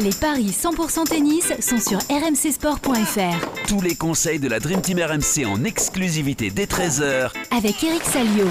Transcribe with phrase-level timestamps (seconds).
[0.00, 3.66] Les paris 100% tennis sont sur rmcsport.fr.
[3.66, 8.46] Tous les conseils de la Dream Team RMC en exclusivité dès 13h Avec Eric Salio.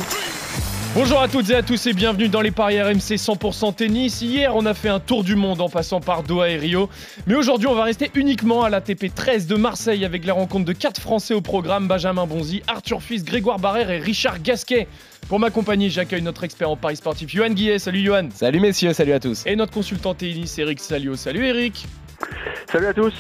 [0.94, 4.22] Bonjour à toutes et à tous et bienvenue dans les paris RMC 100% tennis.
[4.22, 6.90] Hier, on a fait un tour du monde en passant par Doha et Rio.
[7.28, 10.74] Mais aujourd'hui, on va rester uniquement à l'ATP 13 de Marseille avec la rencontre de
[10.74, 14.90] quatre Français au programme Benjamin Bonzi, Arthur Fils, Grégoire Barrère et Richard Gasquet.
[15.28, 17.80] Pour m'accompagner, j'accueille notre expert en paris sportif, Johan Guillet.
[17.80, 18.30] Salut Johan.
[18.34, 19.46] Salut messieurs, salut à tous.
[19.46, 21.18] Et notre consultant tennis, Eric Salio.
[21.18, 21.86] Salut Eric.
[22.72, 23.14] Salut à tous.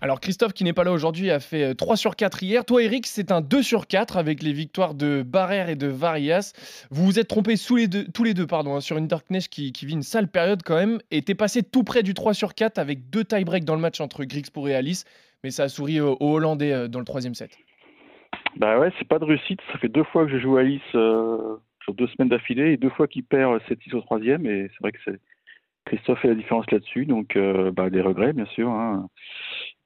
[0.00, 2.64] Alors Christophe qui n'est pas là aujourd'hui a fait 3 euh, sur 4 hier.
[2.64, 6.52] Toi Eric, c'est un 2 sur 4 avec les victoires de Barrère et de Varias.
[6.90, 9.48] Vous vous êtes trompés tous les deux, tous les deux pardon, hein, sur une Darkness
[9.48, 12.32] qui, qui, vit une sale période quand même et t'es passé tout près du 3
[12.32, 15.04] sur 4 avec deux tie-break dans le match entre Grigspor et Alice.
[15.44, 17.50] Mais ça a souri aux, Hollandais euh, dans le troisième set.
[18.56, 19.60] Bah ouais, c'est pas de réussite.
[19.72, 22.90] Ça fait deux fois que je joue Alice euh, sur deux semaines d'affilée et deux
[22.90, 24.46] fois qu'il perd 7-6 au troisième.
[24.46, 25.20] Et c'est vrai que c'est
[25.84, 27.06] Christophe fait la différence là-dessus.
[27.06, 27.38] Donc
[27.74, 28.68] bah, des regrets bien sûr.
[28.70, 29.08] Hein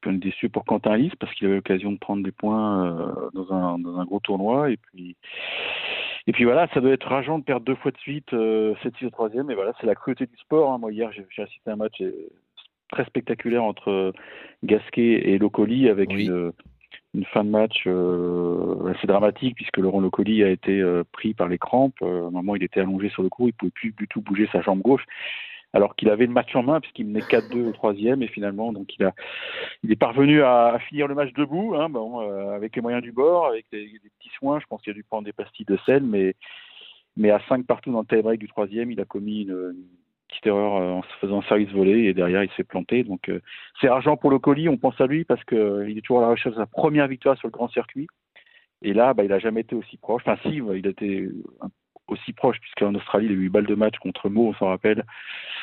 [0.00, 3.52] peu déçu pour Quentin Alice parce qu'il avait l'occasion de prendre des points euh, dans,
[3.52, 4.70] un, dans un gros tournoi.
[4.70, 5.16] Et puis,
[6.26, 9.06] et puis voilà, ça doit être rageant de perdre deux fois de suite, euh, 7-6
[9.06, 9.50] au troisième.
[9.50, 10.72] Et voilà, c'est la cruauté du sport.
[10.72, 10.78] Hein.
[10.78, 12.28] Moi, hier, j'ai assisté à un match euh,
[12.90, 14.12] très spectaculaire entre
[14.64, 16.52] Gasquet et Locoli avec une,
[17.14, 21.58] une, fin de match euh, assez dramatique puisque Laurent Locoli a été pris par les
[21.58, 22.02] crampes.
[22.02, 24.48] à un moment, il était allongé sur le cours, il pouvait plus du tout bouger
[24.52, 25.04] sa jambe gauche
[25.72, 28.92] alors qu'il avait le match en main puisqu'il menait 4-2 au troisième et finalement donc
[28.98, 29.14] il a
[29.84, 33.12] il est parvenu à, finir le match debout hein, bon, euh, avec les moyens du
[33.12, 33.86] bord avec des,
[34.18, 36.34] petits soins je pense qu'il a dû prendre des pastilles de sel mais
[37.16, 39.74] mais à 5 partout dans le tie-break du troisième il a commis une,
[40.44, 43.40] erreur euh, en se faisant service volé et derrière il s'est planté donc euh,
[43.80, 46.22] c'est argent pour le colis on pense à lui parce que il est toujours à
[46.22, 48.06] la recherche de sa première victoire sur le grand circuit
[48.82, 50.22] et là, bah, il n'a jamais été aussi proche.
[50.26, 51.28] Enfin, si, il a été
[52.08, 54.68] aussi proche, puisqu'en Australie, il a eu 8 balles de match contre Mo, on s'en
[54.68, 55.04] rappelle,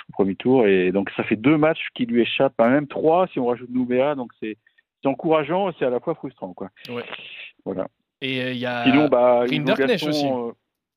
[0.09, 0.67] au premier tour.
[0.67, 4.15] Et donc, ça fait deux matchs qui lui échappent, même trois si on rajoute Nouméa.
[4.15, 4.57] Donc, c'est
[5.05, 6.53] encourageant et c'est à la fois frustrant.
[6.53, 6.69] Quoi.
[6.89, 7.03] Ouais.
[7.65, 7.87] Voilà.
[8.21, 10.27] Et euh, il y a Sinon, bah, aussi.
[10.27, 10.51] Euh,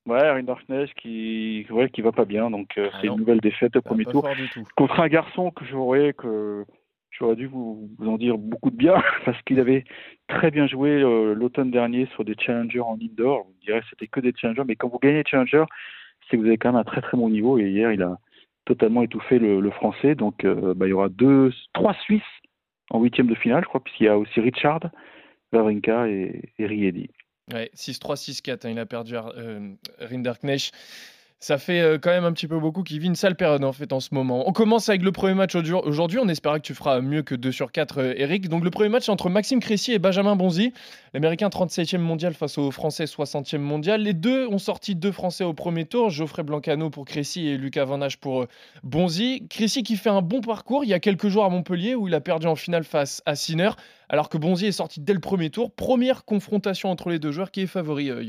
[0.07, 2.49] ouais, Rinderknecht qui, ouais, qui va pas bien.
[2.49, 4.27] Donc, euh, ah c'est une nouvelle défaite au premier tour.
[4.75, 6.65] Contre un garçon que j'aurais que
[7.11, 8.95] j'aurais dû vous, vous, en dire beaucoup de bien
[9.25, 9.83] parce qu'il avait
[10.27, 13.45] très bien joué euh, l'automne dernier sur des challengers en indoor.
[13.45, 15.65] Vous direz c'était que des challengers, mais quand vous gagnez challengers,
[16.29, 17.57] c'est que vous avez quand même un très très bon niveau.
[17.57, 18.17] Et hier, il a
[18.65, 20.15] totalement étouffé le, français.
[20.15, 22.21] Donc, euh, bah, il y aura deux, trois Suisses
[22.89, 24.81] en huitième de finale, je crois, puisqu'il y a aussi Richard,
[25.53, 27.09] Wawrinka et, et Riedi.
[27.51, 28.65] Ouais, 6-3, 6-4.
[28.65, 30.73] Hein, il a perdu euh, Rinderknecht.
[31.43, 33.73] Ça fait euh, quand même un petit peu beaucoup qui vit une sale période en
[33.73, 34.47] fait en ce moment.
[34.47, 36.19] On commence avec le premier match aujourd'hui.
[36.19, 38.47] On espère que tu feras mieux que 2 sur 4, euh, Eric.
[38.47, 40.71] Donc le premier match entre Maxime Cressy et Benjamin Bonzi.
[41.15, 44.03] L'Américain 37e mondial face au Français 60e mondial.
[44.03, 46.11] Les deux ont sorti deux Français au premier tour.
[46.11, 48.47] Geoffrey Blancano pour Cressy et Lucas Van pour euh,
[48.83, 49.47] Bonzi.
[49.49, 52.13] Cressy qui fait un bon parcours il y a quelques jours à Montpellier où il
[52.13, 53.71] a perdu en finale face à Sinner.
[54.09, 55.73] Alors que Bonzi est sorti dès le premier tour.
[55.73, 57.49] Première confrontation entre les deux joueurs.
[57.49, 58.21] Qui est favori, euh,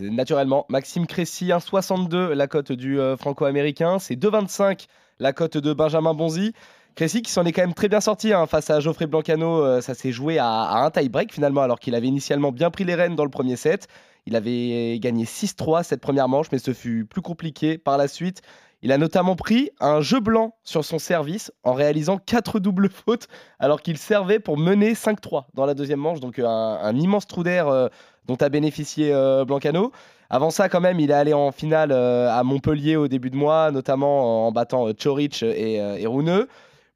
[0.00, 3.98] naturellement, Maxime Cressy, 1,62 la cote du euh, franco-américain.
[3.98, 4.86] C'est 2,25
[5.20, 6.52] la cote de Benjamin Bonzi.
[6.94, 9.64] Cressy qui s'en est quand même très bien sorti hein, face à Geoffrey Blancano.
[9.64, 12.94] Euh, ça s'est joué à, un tie-break finalement, alors qu'il avait initialement bien pris les
[12.94, 13.86] rênes dans le premier set.
[14.26, 18.42] Il avait gagné 6-3 cette première manche, mais ce fut plus compliqué par la suite.
[18.82, 23.26] Il a notamment pris un jeu blanc sur son service en réalisant 4 doubles fautes
[23.58, 26.20] alors qu'il servait pour mener 5-3 dans la deuxième manche.
[26.20, 27.90] Donc un, immense trou d'air
[28.28, 29.90] dont a bénéficié euh, Blancano.
[30.30, 33.36] Avant ça, quand même, il est allé en finale euh, à Montpellier au début de
[33.36, 36.46] mois, notamment en battant euh, Choric et, et Rouneux.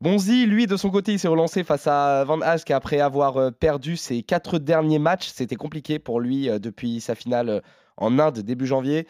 [0.02, 3.96] Bonzi, lui, de son côté, il s'est relancé face à Van Hask après avoir perdu
[3.96, 5.28] ses quatre derniers matchs.
[5.32, 7.62] C'était compliqué pour lui depuis sa finale
[7.96, 9.06] en Inde début janvier.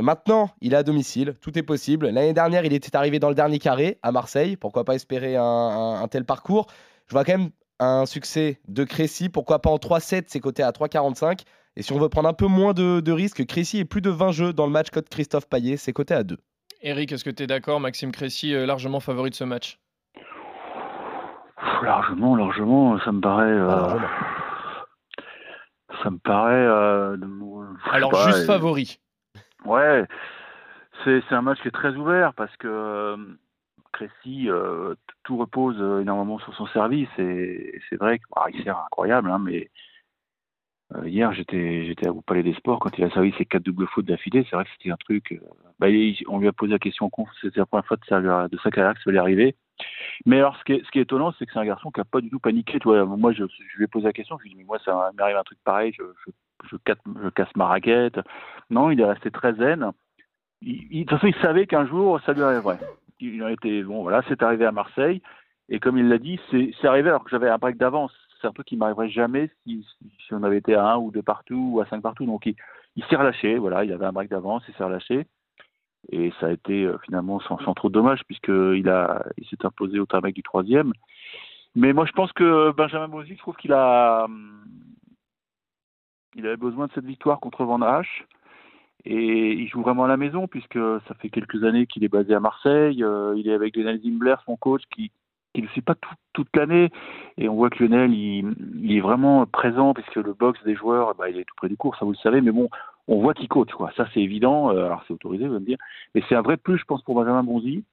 [0.00, 2.08] Maintenant, il est à domicile, tout est possible.
[2.08, 4.56] L'année dernière, il était arrivé dans le dernier carré à Marseille.
[4.56, 6.66] Pourquoi pas espérer un, tel parcours?
[7.06, 9.28] Je vois quand même un succès de Crécy.
[9.28, 11.40] Pourquoi pas en 3-7, c'est coté à 3,45.
[11.76, 14.32] Et si on veut prendre un peu moins de, risques, Crécy est plus de 20
[14.32, 16.38] jeux dans le match code Christophe Payet, c'est coté à 2.
[16.82, 17.80] Eric, est-ce que tu es d'accord?
[17.80, 19.78] Maxime Crécy, euh, largement favori de ce match
[21.82, 23.46] Largement, largement, ça me paraît.
[23.46, 23.98] Euh,
[26.02, 26.52] ça me paraît.
[26.52, 27.16] Euh,
[27.90, 28.98] Alors, juste favori.
[29.64, 30.04] Ouais,
[31.04, 33.16] c'est un match qui est très ouvert parce que
[33.92, 34.48] Crécy,
[35.22, 39.70] tout repose énormément sur son service et c'est vrai qu'il bah, sert incroyable, hein, mais
[40.94, 43.86] euh, hier, j'étais j'étais au Palais des Sports quand il a servi ses quatre doubles
[43.88, 44.46] fautes d'affilée.
[44.48, 45.32] C'est vrai que c'était un truc.
[45.32, 45.38] Euh,
[45.78, 45.86] bah,
[46.28, 48.94] on lui a posé la question c'était la première fois de sa, de sa carrière
[48.94, 49.56] que ça allait arriver.
[50.26, 52.00] Mais alors, ce qui est, ce qui est étonnant, c'est que c'est un garçon qui
[52.00, 52.78] n'a pas du tout paniqué.
[52.78, 54.38] Tu vois, moi, je, je lui ai posé la question.
[54.38, 55.92] Je lui ai dit, mais moi, ça m'arrive un truc pareil.
[55.98, 56.32] Je, je,
[56.70, 58.18] je, casse, ma raquette.
[58.70, 59.90] Non, il est resté très zen.
[60.62, 62.78] de toute façon, il savait qu'un jour, ça lui arriverait.
[63.20, 65.22] Il a été, bon, voilà, c'est arrivé à Marseille.
[65.68, 68.12] Et comme il l'a dit, c'est arrivé alors que j'avais un break d'avance.
[68.40, 69.86] C'est un truc qui m'arriverait jamais si,
[70.30, 72.26] on avait été à un ou deux partout ou à cinq partout.
[72.26, 73.56] Donc, il, s'est relâché.
[73.56, 75.26] Voilà, il avait un break d'avance, il s'est relâché.
[76.10, 78.84] Et ça a été euh, finalement sans, trop de dommages puisqu'il
[79.38, 80.92] il s'est imposé au tarmac du troisième.
[81.74, 84.62] Mais moi, je pense que Benjamin je trouve qu'il a, hum,
[86.34, 88.24] il avait besoin de cette victoire contre Van Hache.
[89.06, 92.34] Et il joue vraiment à la maison puisque ça fait quelques années qu'il est basé
[92.34, 93.04] à Marseille.
[93.04, 95.10] Euh, il est avec Lionel Zimbler, son coach, qui
[95.54, 96.90] qui ne suit pas tout, toute l'année.
[97.38, 101.14] Et on voit que Lionel, il, il, est vraiment présent puisque le box des joueurs,
[101.14, 102.40] bah, il est tout près du cours, ça vous le savez.
[102.40, 102.68] Mais bon,
[103.08, 103.92] on voit qu'il coach, quoi.
[103.96, 104.70] Ça, c'est évident.
[104.70, 105.78] Euh, alors, c'est autorisé, vous allez me dire.
[106.14, 107.84] Mais c'est un vrai plus, je pense, pour Benjamin Bonzi.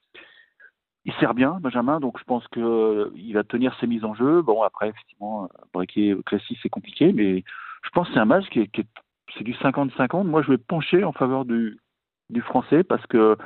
[1.06, 4.42] Il sert bien, Benjamin, donc je pense qu'il euh, va tenir ses mises en jeu.
[4.44, 7.44] Bon, après, effectivement, breaker classique, c'est compliqué, mais
[7.84, 8.88] je pense que c'est un match qui est, qui est
[9.38, 10.26] c'est du 50-50.
[10.26, 11.80] Moi, je vais pencher en faveur du,
[12.30, 13.38] du français parce que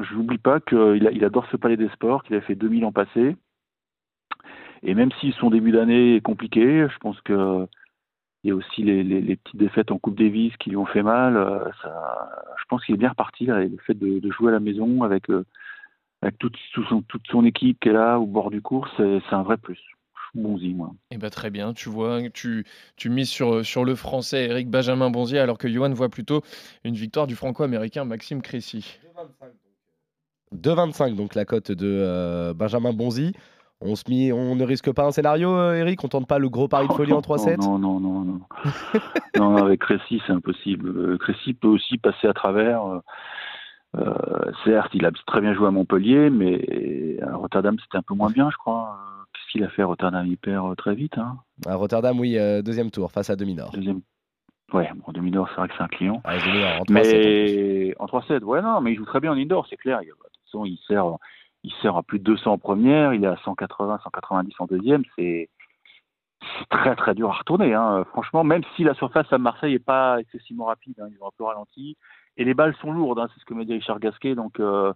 [0.00, 2.92] je n'oublie pas qu'il il adore ce palais des sports, qu'il a fait 2000 ans
[2.92, 3.36] passés.
[4.82, 7.66] Et même si son début d'année est compliqué, je pense que
[8.44, 10.86] il y a aussi les, les, les, petites défaites en Coupe Davis qui lui ont
[10.86, 11.36] fait mal.
[11.36, 14.52] Euh, ça, je pense qu'il est bien reparti là, le fait de, de, jouer à
[14.52, 15.44] la maison avec, euh,
[16.22, 19.20] avec toute, tout son, toute son équipe qui est là au bord du cours, c'est
[19.32, 19.80] un vrai plus.
[20.36, 20.92] Bonzi, moi.
[21.10, 22.64] Eh ben, très bien, tu vois, tu,
[22.96, 26.42] tu mises sur, sur le français Eric Benjamin Bonzi, alors que Johan voit plutôt
[26.84, 28.98] une victoire du franco-américain Maxime Crécy.
[30.54, 33.32] 2,25 donc la cote de euh, Benjamin Bonzi.
[33.80, 36.48] On, se mit, on ne risque pas un scénario, euh, Eric On tente pas le
[36.48, 38.40] gros pari de folie en 3-7 Non, non, non, non.
[39.36, 40.88] non, avec Crécy, c'est impossible.
[40.88, 43.02] Euh, Crécy peut aussi passer à travers.
[43.96, 44.12] Euh,
[44.64, 48.30] certes, il a très bien joué à Montpellier, mais à Rotterdam, c'était un peu moins
[48.30, 48.98] bien, je crois.
[49.36, 51.18] Qu'est-ce qu'il a fait Rotterdam Il perd très vite.
[51.18, 51.38] Hein.
[51.66, 53.70] À Rotterdam, oui, deuxième tour face à Demi-Nord.
[53.72, 54.00] Deuxième.
[54.72, 56.20] Ouais, bon, Demi-Nord, c'est vrai que c'est un client.
[56.24, 56.90] Ah, en 3-7.
[56.90, 60.00] Mais en 3-7, ouais, non, mais il joue très bien en indoor, c'est clair.
[60.00, 61.16] De toute façon, il sert
[61.66, 65.02] il sert à plus de 200 en première, il est à 180, 190 en deuxième.
[65.16, 65.50] C'est
[66.70, 67.74] très très dur à retourner.
[67.74, 68.04] Hein.
[68.10, 71.34] Franchement, même si la surface à Marseille n'est pas excessivement rapide, hein, ils ont un
[71.36, 71.96] peu ralenti.
[72.36, 74.36] Et les balles sont lourdes, hein, c'est ce que m'a dit Richard Gasquet.
[74.36, 74.92] Donc euh,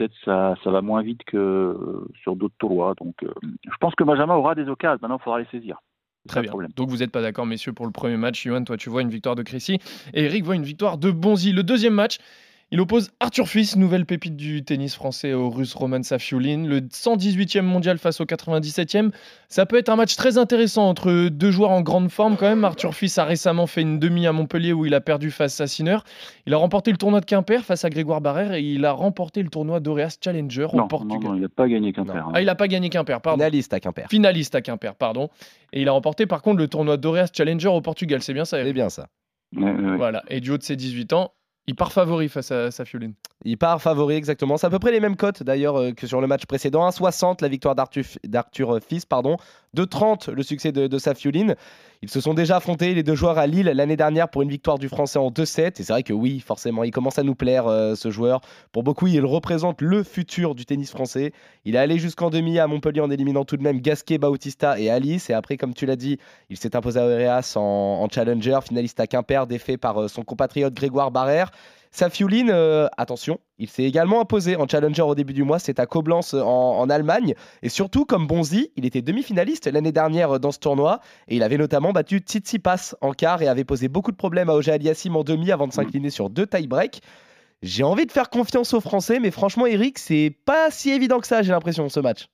[0.00, 1.76] peut-être ça, ça va moins vite que
[2.22, 2.94] sur d'autres tournois.
[2.98, 4.98] Donc euh, je pense que Benjamin aura des occasions.
[5.02, 5.78] Maintenant, il faudra les saisir.
[6.28, 6.50] Très bien.
[6.50, 6.70] Problème.
[6.76, 8.42] Donc vous n'êtes pas d'accord, messieurs, pour le premier match.
[8.44, 9.78] Johan, toi, tu vois une victoire de Crécy.
[10.14, 11.52] Et Eric voit une victoire de Bonzi.
[11.52, 12.18] Le deuxième match,
[12.72, 17.62] il oppose Arthur Fils, nouvelle pépite du tennis français, au russe Roman Safiulin, le 118e
[17.62, 19.10] mondial face au 97e.
[19.48, 22.64] Ça peut être un match très intéressant entre deux joueurs en grande forme quand même.
[22.64, 25.66] Arthur Fils a récemment fait une demi à Montpellier où il a perdu face à
[25.66, 25.98] Sinner.
[26.46, 29.42] Il a remporté le tournoi de Quimper face à Grégoire Barrère et il a remporté
[29.42, 31.18] le tournoi d'Oreas Challenger au Portugal.
[31.24, 32.28] Non, non, il n'a pas gagné Quimper.
[32.32, 33.38] Ah, il n'a pas gagné Quimper, pardon.
[33.38, 34.06] Finaliste à Quimper.
[34.08, 35.28] Finaliste à Quimper, pardon.
[35.72, 38.62] Et il a remporté par contre le tournoi d'Oreas Challenger au Portugal, c'est bien ça
[38.62, 39.08] C'est bien ça.
[39.52, 41.32] Voilà, et du haut de ses 18 ans,
[41.70, 43.14] il part favori face à Safiuline.
[43.44, 44.56] Il part favori, exactement.
[44.56, 46.88] C'est à peu près les mêmes cotes d'ailleurs euh, que sur le match précédent.
[46.88, 49.36] 1,60 la victoire d'Arthur Fils, pardon.
[49.76, 51.54] 2,30 le succès de, de Safiuline.
[52.02, 54.78] Ils se sont déjà affrontés, les deux joueurs, à Lille l'année dernière pour une victoire
[54.78, 55.80] du Français en 2-7.
[55.80, 58.40] Et c'est vrai que oui, forcément, il commence à nous plaire euh, ce joueur.
[58.72, 61.32] Pour beaucoup, il représente le futur du tennis français.
[61.66, 64.88] Il est allé jusqu'en demi à Montpellier en éliminant tout de même Gasquet, Bautista et
[64.88, 65.28] Alice.
[65.28, 66.18] Et après, comme tu l'as dit,
[66.48, 70.22] il s'est imposé à Auréas en, en, challenger, finaliste à Quimper, défait par euh, son
[70.22, 71.50] compatriote Grégoire Barrère.
[71.92, 75.86] Safiuline, euh, attention, il s'est également imposé en challenger au début du mois, c'est à
[75.86, 77.34] Koblenz en, en, Allemagne.
[77.62, 81.00] Et surtout, comme Bonzi, il était demi-finaliste l'année dernière dans ce tournoi.
[81.26, 84.54] Et il avait notamment battu Tsitsipas en quart et avait posé beaucoup de problèmes à
[84.54, 87.00] Oja Aliassim en demi avant de s'incliner sur deux tie-breaks.
[87.62, 91.26] J'ai envie de faire confiance aux Français, mais franchement, Eric, c'est pas si évident que
[91.26, 92.28] ça, j'ai l'impression, ce match.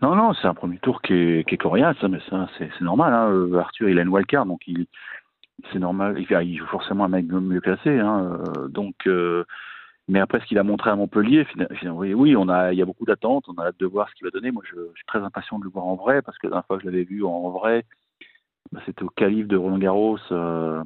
[0.00, 3.12] Non, non, c'est un premier tour qui est, qui est coriace, mais ça, c'est normal.
[3.12, 3.58] Hein.
[3.58, 4.86] Arthur, il a une wildcard, donc il,
[5.72, 6.16] c'est normal.
[6.18, 7.98] Il joue forcément un mec mieux classé.
[7.98, 9.44] Hein, euh, donc, euh,
[10.08, 12.86] mais après ce qu'il a montré à Montpellier, finalement, oui, on a, il y a
[12.86, 13.44] beaucoup d'attentes.
[13.48, 14.50] On a hâte de voir ce qu'il va donner.
[14.50, 16.78] Moi, je, suis très impatient de le voir en vrai parce que la dernière fois
[16.78, 17.84] que je l'avais vu en vrai,
[18.72, 20.82] bah, c'était au calife de Roland Garros euh,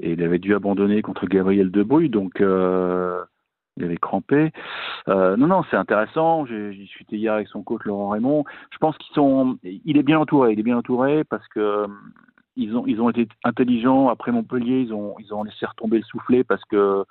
[0.00, 2.10] et il avait dû abandonner contre Gabriel Debrouille.
[2.10, 3.24] Donc euh,
[3.78, 4.52] il avait crampé.
[5.08, 6.44] Euh, non, non, c'est intéressant.
[6.44, 8.44] J'ai discuté hier avec son coach Laurent Raymond.
[8.70, 10.52] Je pense qu'ils sont, il est bien entouré.
[10.52, 11.86] Il est bien entouré parce que
[12.60, 14.08] ils ont, ils ont été intelligents.
[14.08, 17.04] Après Montpellier, ils ont, ils ont laissé retomber le soufflet parce que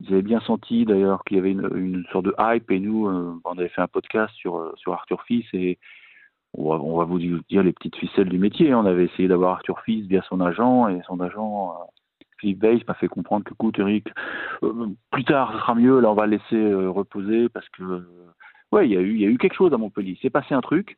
[0.00, 2.70] ils avaient bien senti d'ailleurs qu'il y avait une, sorte de hype.
[2.70, 5.78] Et nous, euh, on avait fait un podcast sur, sur Arthur Fils et
[6.54, 8.74] on va, on va, vous dire les petites ficelles du métier.
[8.74, 11.72] On avait essayé d'avoir Arthur Fils via son agent et son agent.
[11.72, 11.84] Euh,
[12.38, 14.08] Philippe Weiss m'a fait comprendre que, écoute, Eric,
[14.62, 16.00] euh, plus tard, ce sera mieux.
[16.00, 18.06] Là, on va le laisser euh, reposer parce que,
[18.72, 20.12] ouais, il y a eu, il y a eu quelque chose à Montpellier.
[20.12, 20.96] Il s'est passé un truc.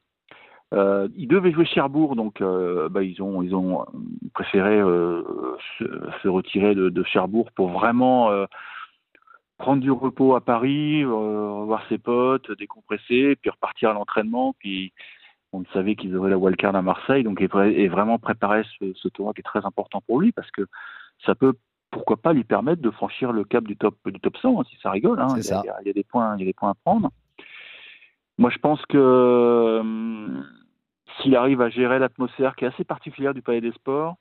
[0.73, 3.85] Euh, ils devaient jouer Cherbourg, donc euh, bah, ils ont ils ont
[4.35, 5.23] préféré euh,
[5.79, 5.85] se,
[6.23, 8.31] se, retirer de, de, Cherbourg pour vraiment
[9.59, 14.93] prendre du repos à Paris, revoir ses potes, décompresser, puis repartir à l'entraînement, puis
[15.53, 19.35] on savait qu'ils auraient la wildcard à Marseille, donc et, vraiment préparer ce, ce, tournoi
[19.35, 20.63] qui est très important pour lui parce que
[21.27, 21.55] ça peut
[21.91, 24.79] pourquoi pas lui permettre de franchir le cap du top du top 100 hein, si
[24.81, 25.21] ça rigole.
[25.21, 25.35] Hein.
[25.37, 27.11] Il, y a, il, y a, des points, il y a des points à prendre.
[28.41, 30.47] Moi, je pense que hum,
[31.19, 34.17] s'il arrive à gérer l'atmosphère qui est assez particulière du Palais des Sports,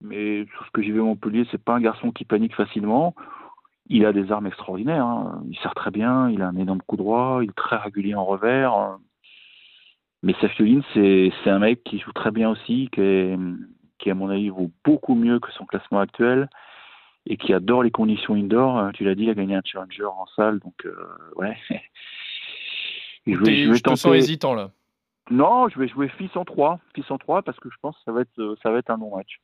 [0.00, 3.14] mais sur ce que j'ai vu à Montpellier, c'est pas un garçon qui panique facilement.
[3.88, 5.06] Il a des armes extraordinaires.
[5.06, 5.42] Hein.
[5.48, 6.28] Il sert très bien.
[6.28, 7.38] Il a un énorme coup droit.
[7.40, 8.98] Il est très régulier en revers.
[10.24, 13.36] Mais Safiolin, c'est un mec qui joue très bien aussi, qui,
[14.00, 16.48] qui, à mon avis, vaut beaucoup mieux que son classement actuel
[17.26, 18.78] et qui adore les conditions indoor.
[18.78, 20.96] Euh, tu l'as dit, il a gagné un challenger en salle, donc euh,
[21.36, 21.56] ouais.
[23.26, 24.70] je, vais, je, vais te sens hésitant là.
[25.30, 28.02] Non, je vais jouer fils en 3, fils en 3 parce que je pense que
[28.04, 29.40] ça va être, euh, ça va être un bon match.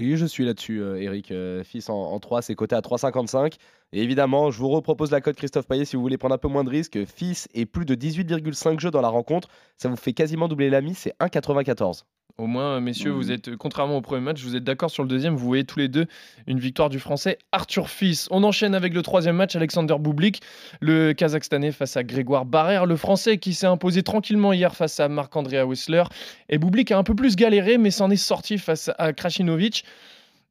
[0.00, 1.32] Oui, je suis là-dessus, Eric.
[1.64, 3.56] fils en, 3, c'est coté à 3,55.
[3.92, 6.46] Et évidemment, je vous repropose la cote Christophe Payet si vous voulez prendre un peu
[6.46, 7.04] moins de risques.
[7.04, 9.48] Fils et plus de 18,5 jeux dans la rencontre.
[9.76, 12.04] Ça vous fait quasiment doubler la mise, c'est 1,94.
[12.38, 13.32] Au moins, messieurs, vous mmh.
[13.32, 15.34] êtes, contrairement au premier match, vous êtes d'accord sur le deuxième.
[15.34, 16.06] Vous voyez tous les deux
[16.46, 18.28] une victoire du Français Arthur Fils.
[18.30, 20.40] On enchaîne avec le troisième match, Alexander Boublik,
[20.80, 25.08] le Kazakhstanais face à Grégoire Barrère, le Français qui s'est imposé tranquillement hier face à
[25.08, 26.04] Marc-Andrea Whistler.
[26.48, 29.84] Et Boublik a un peu plus galéré, mais s'en est sorti face à Krasinovic.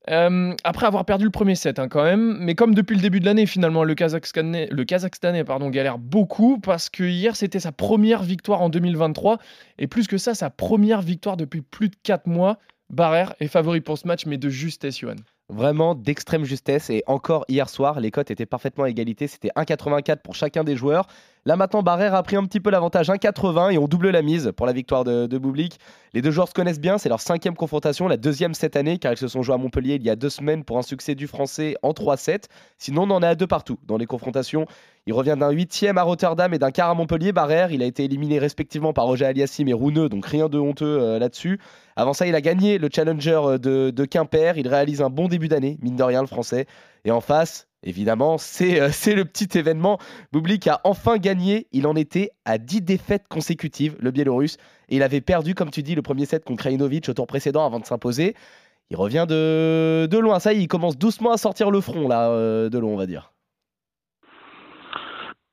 [0.10, 3.20] Euh, après avoir perdu le premier set hein, quand même, mais comme depuis le début
[3.20, 4.70] de l'année finalement le Kazakhstanais,
[5.70, 9.38] galère beaucoup parce que hier c'était sa première victoire en 2023
[9.80, 12.58] et plus que ça sa première victoire depuis plus de 4 mois.
[12.90, 15.16] Barrère est favori pour ce match mais de justesse Johan.
[15.50, 20.18] Vraiment d'extrême justesse et encore hier soir les cotes étaient parfaitement à égalité, c'était 1,84
[20.22, 21.08] pour chacun des joueurs.
[21.48, 24.52] Là maintenant, Barrère a pris un petit peu l'avantage 1,80 et on double la mise
[24.58, 25.40] pour la victoire de, de.
[26.14, 29.14] Les deux joueurs se connaissent bien, c'est leur cinquième confrontation, la deuxième cette année, car
[29.14, 31.26] ils se sont joués à Montpellier il y a deux semaines pour un succès du
[31.26, 32.48] français en 3-7.
[32.78, 34.66] Sinon, on en est à deux partout dans les confrontations.
[35.06, 37.32] Il revient d'un huitième à Rotterdam et d'un quart à Montpellier.
[37.32, 41.00] Barrère, il a été éliminé respectivement par Roger Aliassim et Rouneux, donc rien de honteux
[41.00, 41.62] euh, là-dessus.
[41.96, 44.58] Avant ça, il a gagné le Challenger euh, de Quimper.
[44.58, 46.66] Il réalise un bon début d'année, mine de rien, le français.
[47.08, 49.98] Et en face, Évidemment, euh, c'est le petit événement.
[50.34, 51.68] Boublik a enfin gagné.
[51.72, 54.58] Il en était à 10 défaites consécutives, le Biélorusse.
[54.90, 57.66] Et il avait perdu, comme tu dis, le premier set contre Krajinovic au tour précédent
[57.66, 58.34] avant de s'imposer.
[58.90, 60.40] Il revient de, loin.
[60.40, 62.98] Ça y est, il commence doucement à sortir le front, là, euh, de long, on
[62.98, 63.32] va dire.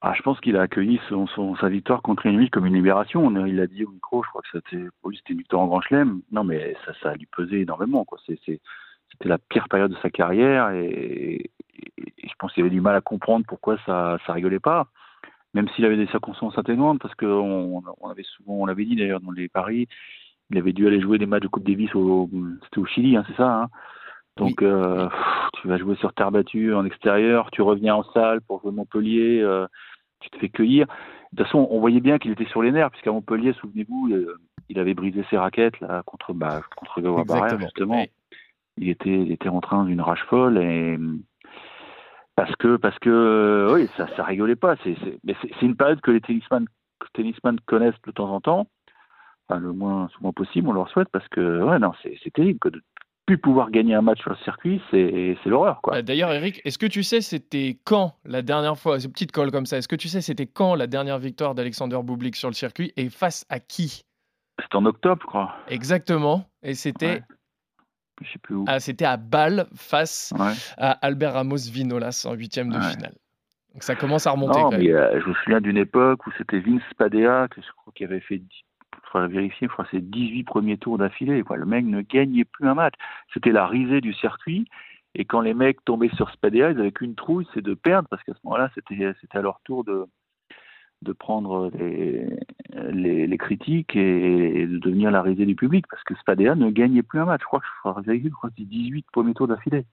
[0.01, 1.27] Ah, je pense qu'il a accueilli son,
[1.61, 3.31] sa victoire contre Krajinovic comme une libération.
[3.47, 5.67] Il l'a dit au micro, je crois que c'était, pour lui, c'était une victoire en
[5.67, 6.21] grand chelem.
[6.33, 8.05] Non, mais ça, ça a dû peser énormément.
[8.27, 8.61] C'est,
[9.15, 11.51] c'était la pire période de sa carrière et,
[12.23, 14.89] je pense qu'il avait du mal à comprendre pourquoi ça ça rigolait pas,
[15.55, 19.21] même s'il avait des circonstances atténuantes, parce qu'on on avait souvent, on l'avait dit d'ailleurs
[19.21, 19.89] dans les paris,
[20.51, 22.29] il avait dû aller jouer des matchs de Coupe Davis au,
[22.65, 23.63] c'était au Chili, hein, c'est ça.
[23.63, 23.69] Hein
[24.37, 25.09] donc euh,
[25.61, 29.41] tu vas jouer sur terre battue en extérieur, tu reviens en salle pour jouer Montpellier,
[29.41, 29.67] euh,
[30.21, 30.87] tu te fais cueillir.
[31.33, 34.37] De toute façon, on voyait bien qu'il était sur les nerfs, puisqu'à Montpellier, souvenez-vous, euh,
[34.69, 37.01] il avait brisé ses raquettes là contre bah, contre
[37.61, 38.05] justement
[38.77, 40.99] il était, il était en train d'une rage folle et
[42.37, 44.77] parce que parce que euh, oui ça ça rigolait pas.
[44.83, 46.67] C'est mais c'est une période que les tennisman
[47.13, 48.67] tennisman connaissent de temps en temps.
[49.49, 52.71] Enfin le moins souvent possible on leur souhaite parce que ouais non c'est terrible que
[52.71, 52.83] de
[53.27, 56.03] plus pouvoir gagner un match sur le circuit c'est l'horreur quoi.
[56.03, 59.67] D'ailleurs Eric est-ce que tu sais c'était quand la dernière fois une petite colle comme
[59.67, 62.93] ça est-ce que tu sais c'était quand la dernière victoire d'Alexander Bublik sur le circuit
[62.97, 64.03] et face à qui?
[64.61, 65.55] C'était en octobre je crois.
[65.69, 67.23] Exactement et c'était
[68.67, 70.33] ah, c'était à Bâle face
[70.79, 73.15] à Albert Ramos Vinolas en huitième de finale.
[73.73, 74.61] Donc ça commence à remonter.
[74.61, 74.87] quand même.
[74.87, 78.21] Euh, je me souviens d'une époque où c'était Vince Padea, que je crois qu'il avait
[78.21, 78.49] fait, il
[79.11, 81.43] faudrait vérifier, je crois c'est 18 premiers tours d'affilée.
[81.49, 82.95] Le mec ne gagnait plus un match.
[83.33, 84.67] C'était la risée du circuit.
[85.17, 88.23] Et quand les mecs tombaient sur Spadea, ils n'avaient qu'une trouille, c'est de perdre, parce
[88.25, 90.07] qu'à ce moment-là, c'était à leur tour de,
[91.05, 96.55] de prendre les, les, critiques et, de devenir la risée du public parce que Spadea
[96.55, 97.43] ne gagnait plus un match.
[97.43, 99.87] Je crois que je crois que c'est 18 premiers tours d'affilée.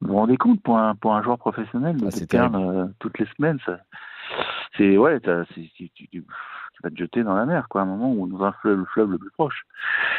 [0.00, 3.18] Vous vous rendez compte pour un, pour un joueur professionnel de ah, perdre euh, toutes
[3.18, 3.58] les semaines
[4.76, 6.24] C'est ouais, tu, tu,
[6.82, 8.84] vas te jeter dans la mer quoi, à un moment où dans un fleuve, le
[8.84, 9.62] fleuve le plus proche.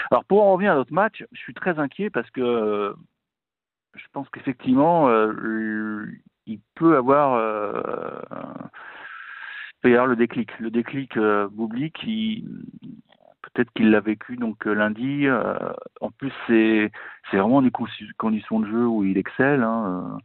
[0.09, 2.93] Alors pour en revenir à notre match, je suis très inquiet parce que euh,
[3.95, 6.07] je pense qu'effectivement euh,
[6.47, 7.35] il peut avoir
[9.81, 10.49] peut y avoir le déclic.
[10.59, 12.45] Le déclic euh, Boubli qui
[13.41, 15.27] peut-être qu'il l'a vécu donc euh, lundi.
[15.27, 15.55] Euh,
[16.01, 16.91] en plus, c'est
[17.31, 17.71] vraiment des
[18.17, 19.63] conditions de jeu où il excelle.
[19.63, 20.17] Hein,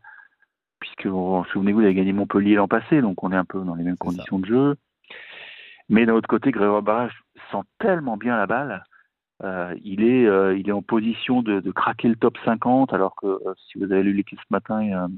[0.80, 3.84] puisque souvenez-vous, il a gagné Montpellier l'an passé, donc on est un peu dans les
[3.84, 4.76] mêmes conditions de jeu.
[5.88, 8.82] Mais d'un autre côté, Grégoire Barrage sent tellement bien la balle.
[9.84, 13.78] il est il est en position de, de, craquer le top 50, alors que si
[13.78, 15.08] vous avez lu l'équipe ce matin,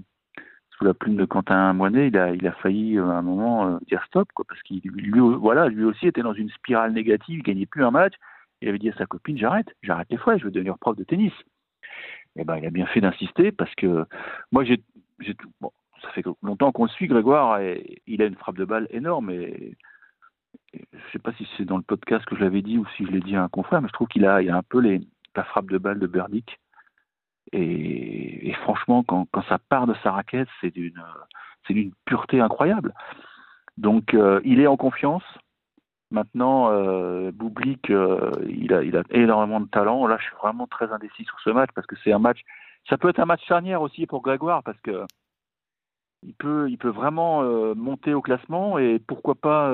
[0.76, 4.02] sous la plume de Quentin Moinet, il a, il a failli à un moment dire
[4.07, 7.85] stop, parce qu'il lui, voilà, lui aussi était dans une spirale négative, il gagnait plus
[7.85, 8.14] un match.
[8.61, 11.04] Il avait dit à sa copine j'arrête, j'arrête les fois, je veux devenir prof de
[11.04, 11.33] tennis.
[12.37, 14.04] Et eh ben, il a bien fait d'insister parce que
[14.50, 14.83] moi j'ai,
[15.21, 19.31] ça fait longtemps qu'on le suit, Grégoire, et il a une frappe de balle énorme.
[19.31, 19.76] Et,
[20.73, 23.07] je ne sais pas si c'est dans le podcast que je l'avais dit ou si
[23.07, 25.00] je l'ai dit à un confrère, mais je trouve qu'il a, a un peu les,
[25.37, 26.59] la frappe de balle de Burdick.
[27.57, 31.03] Et, franchement, quand, quand, ça part de sa raquette, c'est d'une,
[31.67, 32.93] c'est d'une pureté incroyable.
[33.77, 35.23] Donc, euh, il est en confiance.
[36.11, 37.31] Maintenant, euh,
[37.91, 40.07] euh, il, a, il a énormément de talent.
[40.07, 42.41] Là, je suis vraiment très indécis sur ce match parce que c'est un match.
[42.89, 45.05] Ça peut être un match charnière aussi pour Grégoire parce que
[46.23, 49.73] il peut, il peut vraiment euh, monter au classement et pourquoi pas,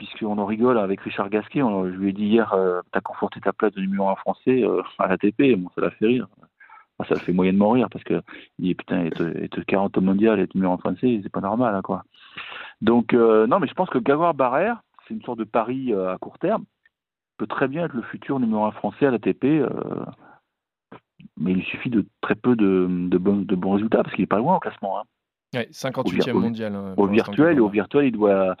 [0.00, 3.38] puisqu'on en rigole avec Richard Gasquet, je lui ai dit hier, euh, tu as conforté
[3.38, 4.64] ta place de numéro 1 français
[4.98, 6.26] à l'ATP, bon, ça l'a fait rire.
[7.00, 8.22] ça le fait moyennement rire parce que
[8.58, 11.74] il dit putain, être, 40 au mondial et être numéro 1 français, c'est pas normal,
[11.74, 12.04] hein, quoi.
[12.80, 16.38] Donc, non, mais je pense que Gavard Barrère, c'est une sorte de pari à court
[16.38, 16.64] terme,
[17.36, 19.66] peut très bien être le futur numéro 1 français à l'ATP
[21.36, 24.38] mais il suffit de très peu de, de, de bons résultats parce qu'il n'est pas
[24.38, 24.98] loin au classement.
[24.98, 25.04] Hein.
[25.52, 26.74] 58e mondial.
[26.74, 28.56] Hein, au virtuel, et au virtuel, il doit.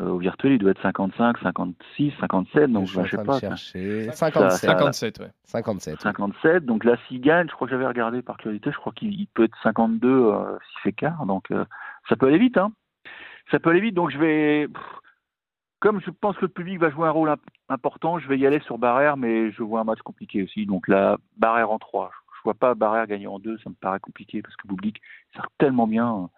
[0.00, 3.40] Euh, au virtuel, il doit être 55, 56, 57, donc je, ne sais pas.
[3.40, 4.10] Chercher.
[4.12, 5.30] 57, 57, ouais.
[5.44, 6.00] 57.
[6.02, 9.26] 57, donc là, s'il gagne, je crois que j'avais regardé par curiosité, je crois qu'il
[9.34, 11.64] peut être 52 euh, s'il fait quart, donc euh,
[12.08, 12.72] ça peut aller vite, hein.
[13.50, 14.68] Ça peut aller vite, donc je vais
[15.80, 17.34] comme je pense que le public va jouer un rôle
[17.68, 20.66] important, je vais y aller sur Barrère, mais je vois un match compliqué aussi.
[20.66, 22.10] Donc là, Barrère en 3.
[22.36, 25.00] Je vois pas Barrère gagner en 2, ça me paraît compliqué parce que public
[25.34, 26.30] sert tellement bien.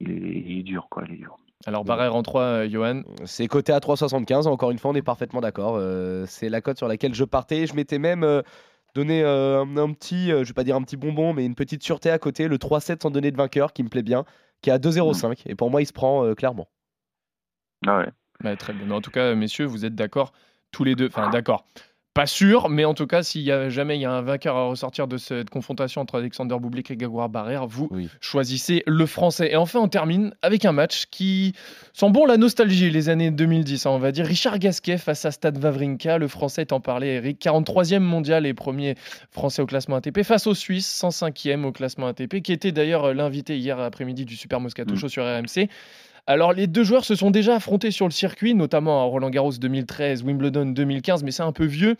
[0.00, 1.04] Il est, dur, quoi.
[1.06, 1.38] Il est dur.
[1.66, 4.46] Alors Barrère en 3, euh, Johan C'est coté à 3,75.
[4.46, 5.76] Encore une fois, on est parfaitement d'accord.
[5.76, 7.66] Euh, c'est la cote sur laquelle je partais.
[7.66, 8.42] Je m'étais même euh,
[8.94, 12.18] donné un, petit, je vais pas dire un petit bonbon, mais une petite sûreté à
[12.18, 12.48] côté.
[12.48, 14.24] Le 3-7 sans donner de vainqueur qui me plaît bien,
[14.62, 15.42] qui est à 2,05.
[15.46, 16.68] Et pour moi, il se prend clairement.
[17.86, 18.08] Ah ouais.
[18.42, 18.90] Bah, très bien.
[18.90, 20.32] en tout cas, messieurs, vous êtes d'accord
[20.72, 21.06] tous les deux.
[21.08, 21.66] Enfin, d'accord.
[22.12, 24.56] Pas sûr, mais en tout cas, s'il y a jamais il y a un vainqueur
[24.56, 27.88] à ressortir de cette confrontation entre Alexander Bublik et Gagouar Barrère, vous
[28.20, 29.52] choisissez le français.
[29.52, 31.54] Et enfin, on termine avec un match qui
[31.92, 34.26] sent bon la nostalgie, les années 2010, hein, on va dire.
[34.26, 38.54] Richard Gasquet face à Stade Wawrinka, le français est en parlé, Eric, 43e mondial et
[38.54, 38.96] premier
[39.30, 43.56] français au classement ATP, face aux Suisses, 105e au classement ATP, qui était d'ailleurs l'invité
[43.56, 44.96] hier après-midi du Super Moscato mm.
[44.96, 45.68] Show sur RMC.
[46.26, 49.52] Alors les deux joueurs se sont déjà affrontés sur le circuit, notamment à Roland Garros
[49.52, 51.96] 2013, Wimbledon 2015, mais c'est un peu vieux.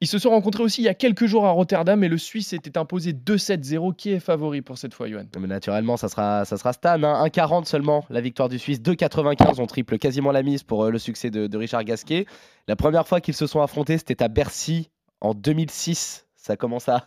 [0.00, 2.48] Ils se sont rencontrés aussi il y a quelques jours à Rotterdam et le Suisse
[2.48, 3.94] s'était imposé 2-7-0.
[3.94, 5.24] Qui est favori pour cette fois, Johan?
[5.38, 6.98] Naturellement, ça sera, ça sera Stan.
[6.98, 7.64] 1,40 hein.
[7.64, 8.80] seulement la victoire du Suisse.
[8.80, 9.60] 2,95.
[9.60, 12.26] On triple quasiment la mise pour euh, le succès de, de Richard Gasquet.
[12.66, 17.02] La première fois qu'ils se sont affrontés, c'était à Bercy en 2006 ça commence à,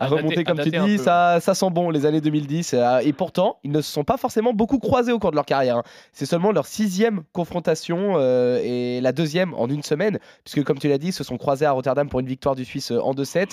[0.00, 2.74] remonter comme tu dis, ça, ça sent bon les années 2010.
[2.74, 5.46] Euh, et pourtant, ils ne se sont pas forcément beaucoup croisés au cours de leur
[5.46, 5.78] carrière.
[5.78, 5.82] Hein.
[6.12, 10.88] C'est seulement leur sixième confrontation euh, et la deuxième en une semaine, puisque comme tu
[10.88, 13.14] l'as dit, ils se sont croisés à Rotterdam pour une victoire du Suisse euh, en
[13.14, 13.50] 2-7.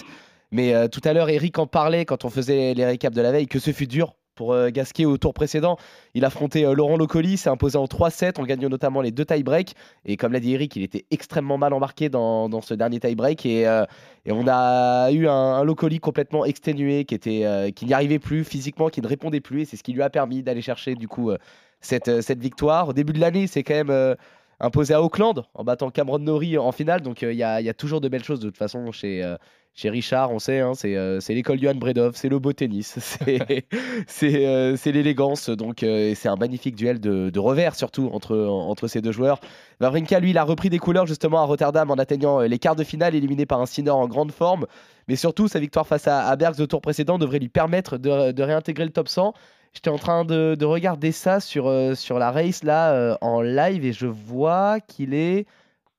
[0.50, 3.48] Mais tout à l'heure, Eric en parlait quand on faisait les récaps de la veille,
[3.48, 5.78] que ce fut dur pour euh, Gasquet au tour précédent.
[6.14, 9.74] Il affrontait euh, Laurent Locoli, s'est imposé en 3-7 en gagnant notamment les deux tie-break.
[10.06, 13.46] Et comme l'a dit Eric, il était extrêmement mal embarqué dans, ce dernier tie-break.
[13.46, 13.84] Et, euh,
[14.26, 19.08] et, on a eu un, Locoli complètement exténué, qui, n'y arrivait plus physiquement, qui ne
[19.08, 19.64] répondait plus.
[19.64, 21.32] Et c'est ce qui lui a permis d'aller chercher du coup
[21.82, 22.90] cette, victoire.
[22.90, 24.16] Au début de l'année, c'est quand même
[24.60, 27.02] imposé à Auckland en battant Cameron Norrie en finale.
[27.02, 29.24] Donc il y, y, a toujours de belles choses de toute façon chez,
[29.78, 34.76] chez Richard, on sait, hein, euh, c'est l'école Johan Bredov, c'est le beau tennis, euh,
[34.76, 35.52] c'est l'élégance.
[35.52, 39.40] Donc, euh, c'est un magnifique duel de, revers, surtout entre, ces deux joueurs.
[39.80, 42.84] Wawrinka, lui, il a repris des couleurs justement à Rotterdam en atteignant les quarts de
[42.84, 44.66] finale, éliminé par un Sinner en grande forme.
[45.08, 48.42] Mais surtout, sa victoire face à, à Bergs au tour précédent devrait lui permettre de,
[48.42, 49.36] réintégrer le top 100.
[49.74, 54.80] J'étais en train de, regarder ça sur la race là en live et je vois
[54.80, 55.46] qu'il est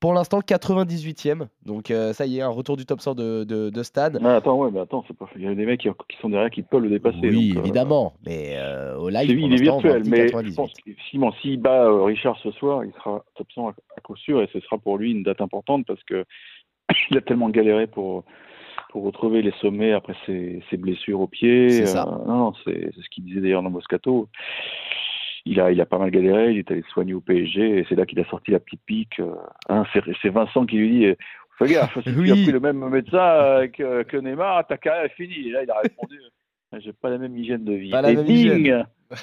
[0.00, 1.48] pour l'instant, 98e.
[1.64, 4.24] Donc, euh, ça y est, un retour du top 100 de, de, Stade.
[4.24, 5.28] attends, ouais, mais attends, pas...
[5.36, 7.18] il y a des mecs qui, sont derrière qui peuvent le dépasser.
[7.22, 8.14] Oui, euh, évidemment.
[8.24, 10.02] Mais euh, au live, il est virtuel.
[10.06, 10.90] Mais je pense que
[11.40, 14.42] s'il bat Richard ce soir, il sera top 100 à, coup sûr.
[14.42, 16.24] Et ce sera pour lui une date importante parce que
[17.10, 18.24] il a tellement galéré pour,
[18.90, 21.70] pour retrouver les sommets après ses, ses blessures au pied.
[21.70, 22.04] C'est ça.
[22.26, 24.28] non, c'est ce qu'il disait d'ailleurs dans Moscato
[25.48, 27.94] il a, il a pas mal galéré, il est allé soigner au PSG, et c'est
[27.94, 29.18] là qu'il a sorti la petite pique.
[29.20, 29.34] Euh,
[29.68, 31.16] hein, c'est Vincent qui lui dit eh,
[31.58, 35.06] Fais gaffe, si tu as pris le même médecin euh, que, que, Neymar, ta carrière
[35.06, 35.48] est finie.
[35.48, 36.20] Et là, il a répondu
[36.78, 37.90] J'ai pas la même hygiène de vie.
[37.90, 38.72] et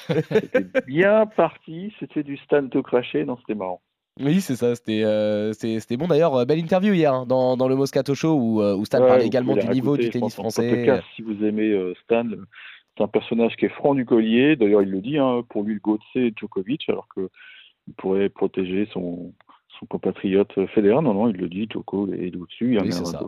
[0.07, 3.81] C'était bien parti, c'était du stand tout craché, non, c'était marrant.
[4.19, 5.51] Oui, c'est ça, c'était euh,
[5.91, 6.45] bon d'ailleurs.
[6.45, 9.67] Belle interview hier hein, dans, dans, le Moscato Show où, où Stan parlait également du
[9.67, 10.71] niveau du tennis français.
[10.71, 12.23] En tout cas, si vous aimez Stan,
[12.95, 14.55] c'est un personnage qui est franc du collier.
[14.55, 17.29] D'ailleurs, il le dit, hein, pour lui, le GOAT, c'est Djokovic, alors que
[17.88, 19.34] il pourrait protéger son,
[19.79, 21.01] son compatriote Federer.
[21.01, 23.21] Non, non, il le dit, Djoko est au-dessus, il y en a un ça.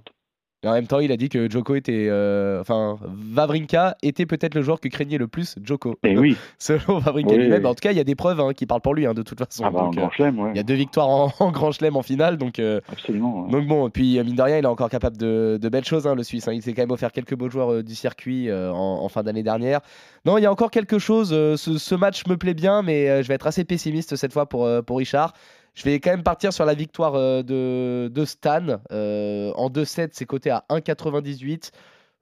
[0.67, 2.07] Et en même temps, il a dit que Djoko était.
[2.09, 2.97] euh, Enfin,
[3.31, 5.95] Vavrinka était peut-être le joueur que craignait le plus Djoko.
[6.03, 7.63] Et oui, Selon Vavrinka Oui, lui-même.
[7.63, 7.69] oui.
[7.69, 9.21] En tout cas, il y a des preuves hein, qui parlent pour lui, hein, de
[9.23, 9.63] toute façon.
[9.65, 10.49] ah bah, Donc, euh, grand chelem, ouais.
[10.53, 12.37] il y a deux victoires en, en Grand Chelem en finale.
[12.37, 13.45] Donc, euh, Absolument.
[13.45, 13.51] ouais.
[13.51, 16.05] donc bon, et puis mine de rien, il est encore capable de, de belles choses,
[16.05, 16.49] hein, le Suisse.
[16.51, 19.79] Il s'est quand même offert quelques beaux joueurs du circuit en, en fin d'année dernière.
[20.25, 21.29] Non, il y a encore quelque chose.
[21.29, 24.67] ce, ce match me plaît bien, mais je vais être assez pessimiste cette fois pour,
[24.85, 25.33] pour Richard.
[25.77, 28.79] Je vais quand même partir sur la victoire euh, de, de Stan.
[28.91, 31.71] Euh, en 2-7, c'est coté à 1,98.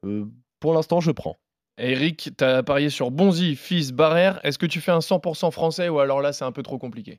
[0.03, 0.25] Euh,
[0.59, 1.37] pour l'instant, je prends.
[1.77, 4.41] Eric, tu as parié sur Bonzi, fils Barrère.
[4.43, 7.15] Est-ce que tu fais un 100% français ou alors là, c'est un peu trop compliqué?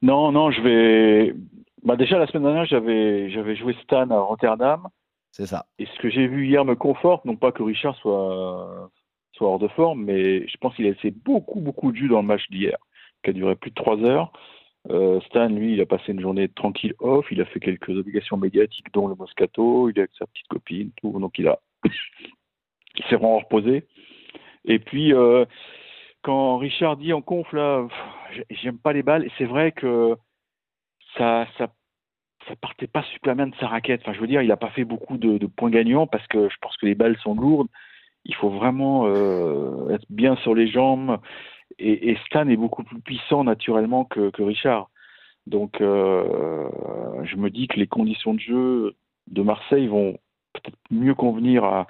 [0.00, 1.34] Non, non, je vais.
[1.82, 4.86] Bah, déjà, la semaine dernière, j'avais j'avais joué Stan à Rotterdam.
[5.32, 5.66] C'est ça.
[5.80, 8.90] Et ce que j'ai vu hier me conforte, non pas que Richard soit,
[9.32, 12.20] soit hors de forme, mais je pense qu'il a laissé beaucoup, beaucoup de jus dans
[12.20, 12.78] le match d'hier,
[13.24, 14.30] qui a duré plus de trois heures.
[14.90, 18.36] Euh, Stan, lui, il a passé une journée tranquille off, il a fait quelques obligations
[18.36, 23.04] médiatiques, dont le Moscato, il est avec sa petite copine, tout, donc il a, il
[23.08, 23.84] s'est vraiment reposé.
[24.64, 25.44] Et puis, euh,
[26.22, 27.86] quand Richard dit en conf, là,
[28.50, 30.16] j'aime pas les balles, c'est vrai que
[31.16, 31.68] ça, ça,
[32.48, 34.02] ça partait pas super bien de sa raquette.
[34.02, 36.48] Enfin, je veux dire, il a pas fait beaucoup de, de points gagnants parce que
[36.48, 37.68] je pense que les balles sont lourdes.
[38.24, 41.18] Il faut vraiment euh, être bien sur les jambes.
[41.78, 44.90] Et, Stan est beaucoup plus puissant naturellement que, Richard.
[45.46, 46.68] Donc, euh,
[47.24, 48.96] je me dis que les conditions de jeu
[49.28, 50.18] de Marseille vont
[50.52, 51.86] peut-être mieux convenir à,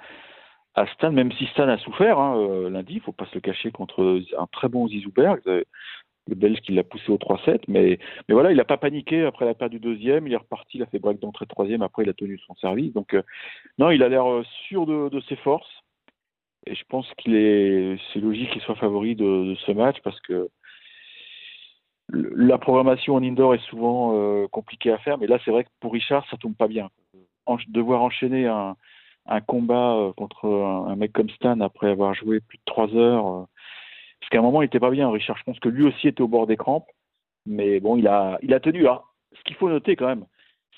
[0.93, 3.71] Stan, même si Stan a souffert hein, euh, lundi, il faut pas se le cacher,
[3.71, 5.63] contre un très bon Zizouberg, euh,
[6.27, 7.61] le Belge qui l'a poussé au 3-7.
[7.67, 7.97] Mais,
[8.29, 10.85] voilà, il n'a pas paniqué après la perte du deuxième, il est reparti, il a
[10.85, 12.93] fait break d'entrée de troisième, après il a tenu son service.
[12.93, 13.15] Donc,
[13.79, 14.25] non, il a l'air
[14.67, 15.76] sûr de ses forces.
[16.69, 20.49] Et je pense qu'il est, c'est logique qu'il soit favori de, ce match parce que
[22.09, 25.69] la programmation en indoor est souvent euh, compliquée à faire, mais là c'est vrai que
[25.79, 26.89] pour Richard ça tombe pas bien.
[27.45, 28.75] En- devoir enchaîner un,
[29.45, 33.45] combat euh, contre un, mec comme Stan après avoir joué plus de trois heures, euh,
[34.19, 35.09] parce qu'à un moment il était pas bien.
[35.09, 36.89] Richard, je pense que lui aussi était au bord des crampes,
[37.45, 39.03] mais bon il a il a tenu là.
[39.37, 40.25] Ce qu'il faut noter quand même,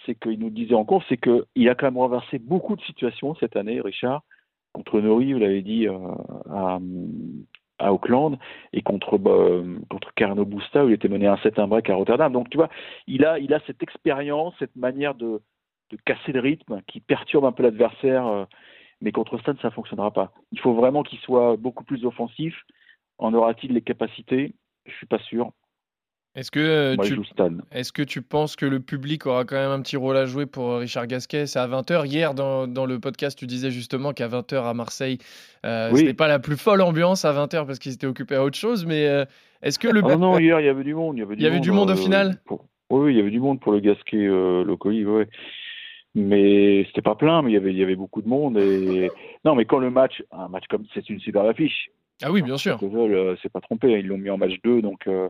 [0.06, 3.34] c'est qu'il nous disait en course, c'est qu'il a quand même renversé beaucoup de situations
[3.36, 4.21] cette année, Richard,
[4.73, 5.97] contre Nori, vous l'avez dit, euh,
[6.49, 8.38] à, Auckland,
[8.73, 9.32] et contre, bah,
[9.89, 12.32] contre Carno Busta, où il était mené un 7 un break à Rotterdam.
[12.32, 12.69] Donc tu vois,
[13.08, 15.41] il a, il a cette expérience, cette manière de,
[16.05, 18.45] casser le rythme qui perturbe un peu l'adversaire, euh,
[19.01, 20.34] mais contre Stan, ça ne fonctionnera pas.
[20.51, 22.55] Il faut vraiment qu'il soit beaucoup plus offensif.
[23.17, 24.53] En aura-t-il les capacités?
[24.86, 25.51] Je suis pas sûr.
[26.35, 27.19] Est-ce que, euh, Moi, tu,
[27.71, 30.45] est-ce que tu penses que le public aura quand même un petit rôle à jouer
[30.45, 31.47] pour euh, Richard Gasquet?
[31.47, 32.05] C'est à 20h.
[32.05, 35.17] Hier, dans, dans le podcast, tu disais justement qu'à 20h à Marseille,
[35.65, 36.01] euh, Oui.
[36.01, 38.85] c'était pas la plus folle ambiance à 20h parce qu'ils étaient occupés à autre chose.
[38.85, 39.25] Mais euh,
[39.63, 40.01] est-ce que le.
[40.05, 41.17] Ah non, hier, il y avait du monde.
[41.17, 42.37] Il y avait du, avait monde, du monde au euh, final?
[42.45, 45.27] pour- Oui, il y avait du monde pour le Gasquet euh, Locoli, ouais.
[46.15, 48.57] Mais c'était pas plein, mais il y avait, il y avait beaucoup de monde.
[48.57, 49.09] Et...
[49.45, 51.89] Non, mais quand le match, un match comme c'est une super affiche.
[52.21, 52.77] Ah oui, bien sûr.
[52.81, 55.29] Ils euh, c'est pas trompé, ils l'ont mis en match 2, donc euh,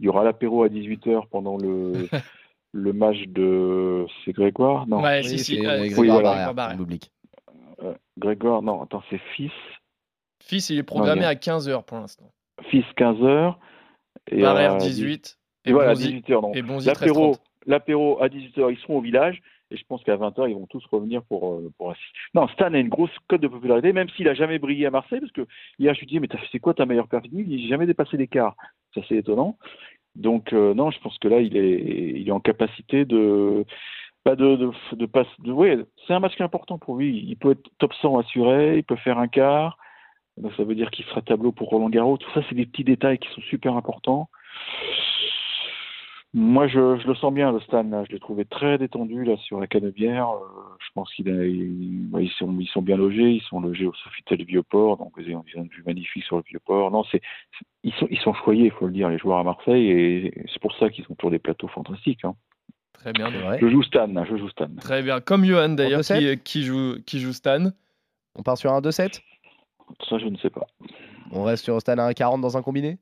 [0.00, 2.08] il y aura l'apéro à 18h pendant le,
[2.72, 4.06] le match de.
[4.24, 4.86] C'est Grégoire?
[4.86, 5.56] Non, Ouais, Oui, si, si.
[5.56, 6.22] c'est euh, Grégoire oui,
[6.54, 6.74] voilà.
[6.76, 7.00] L'oublie.
[7.82, 9.52] euh, Grégoire, non, attends, c'est fils.
[10.42, 12.30] Fils, il est programmé à 15h pour l'instant.
[12.70, 13.54] Fils 15h.
[14.30, 15.38] Et Barrère à 18.
[15.64, 16.40] Et voilà, Bonzi- 18h.
[16.40, 17.40] Donc, et Bonzi l'apéro, 13h30.
[17.66, 19.42] l'apéro à 18h, ils seront au village.
[19.70, 21.94] Et je pense qu'à 20h, ils vont tous revenir pour, euh, pour.
[22.34, 25.20] Non, Stan a une grosse cote de popularité, même s'il a jamais brillé à Marseille,
[25.20, 25.46] parce que
[25.78, 28.54] hier, je lui dis, mais c'est quoi ta meilleure performance Il n'a jamais dépassé l'écart.
[28.94, 29.58] C'est assez étonnant.
[30.14, 31.80] Donc, euh, non, je pense que là, il est,
[32.20, 33.64] il est en capacité de.
[34.24, 37.24] Pas de, de, de, de- c'est un match important pour lui.
[37.26, 39.78] Il peut être top 100 assuré, il peut faire un quart.
[40.56, 42.16] Ça veut dire qu'il sera tableau pour Roland Garros.
[42.16, 44.28] Tout ça, c'est des petits détails qui sont super importants.
[46.34, 47.82] Moi, je, je le sens bien, le Stan.
[47.84, 48.04] là.
[48.04, 50.28] Je l'ai trouvé très détendu là sur la canebière.
[50.28, 50.38] Euh,
[50.80, 53.30] je pense qu'ils ils sont, ils sont bien logés.
[53.30, 56.36] Ils sont logés au Sofitel Vieux-Port, donc ils ont, ils ont une vue magnifique sur
[56.36, 56.90] le Vieux-Port.
[56.90, 57.22] Non, c'est,
[57.82, 60.60] ils sont, ils sont choyés, il faut le dire, les joueurs à Marseille, et c'est
[60.60, 62.24] pour ça qu'ils sont sur des plateaux fantastiques.
[62.24, 62.34] hein.
[62.92, 63.30] Très bien.
[63.32, 63.58] C'est vrai.
[63.62, 64.68] Je joue Stan, je joue Stan.
[64.80, 65.20] Très bien.
[65.20, 67.70] Comme Johan d'ailleurs, qui, qui, joue, qui joue Stan.
[68.34, 69.22] On part sur un 2-7
[70.08, 70.66] Ça, je ne sais pas.
[71.32, 72.98] On reste sur Stan à 1,40 dans un combiné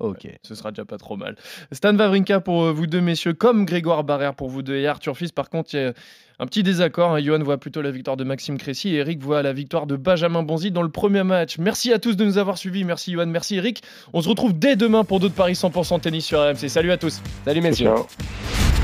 [0.00, 0.08] Ouais.
[0.08, 0.28] Ok.
[0.42, 1.36] Ce sera déjà pas trop mal.
[1.72, 5.16] Stan Wawrinka pour euh, vous deux, messieurs, comme Grégoire Barrère pour vous deux et Arthur
[5.16, 5.30] Fils.
[5.32, 5.92] Par contre, il y a
[6.40, 7.14] un petit désaccord.
[7.14, 7.20] hein.
[7.20, 10.42] Johan voit plutôt la victoire de Maxime Cressy et Eric voit la victoire de Benjamin
[10.42, 11.58] Bonzi dans le premier match.
[11.58, 12.82] Merci à tous de nous avoir suivis.
[12.84, 13.82] Merci Johan, merci Eric.
[14.12, 16.68] On se retrouve dès demain pour d'autres paris 100% tennis sur RMC.
[16.68, 17.20] Salut à tous.
[17.44, 17.86] Salut messieurs.
[17.86, 18.83] Ciao.